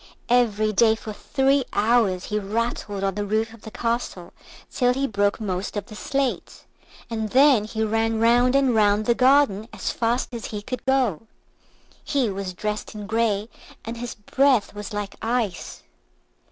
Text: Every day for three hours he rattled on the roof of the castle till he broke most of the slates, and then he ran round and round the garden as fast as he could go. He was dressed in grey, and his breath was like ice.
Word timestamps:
Every 0.29 0.73
day 0.73 0.95
for 0.95 1.13
three 1.13 1.63
hours 1.73 2.23
he 2.23 2.39
rattled 2.39 3.03
on 3.03 3.13
the 3.13 3.23
roof 3.23 3.53
of 3.53 3.61
the 3.61 3.69
castle 3.69 4.33
till 4.73 4.95
he 4.95 5.05
broke 5.05 5.39
most 5.39 5.77
of 5.77 5.85
the 5.85 5.93
slates, 5.95 6.63
and 7.07 7.29
then 7.29 7.65
he 7.65 7.83
ran 7.83 8.19
round 8.19 8.55
and 8.55 8.73
round 8.73 9.05
the 9.05 9.13
garden 9.13 9.67
as 9.71 9.91
fast 9.91 10.33
as 10.33 10.45
he 10.45 10.63
could 10.63 10.83
go. 10.87 11.27
He 12.03 12.31
was 12.31 12.55
dressed 12.55 12.95
in 12.95 13.05
grey, 13.05 13.47
and 13.85 13.95
his 13.97 14.15
breath 14.15 14.73
was 14.73 14.91
like 14.91 15.17
ice. 15.21 15.83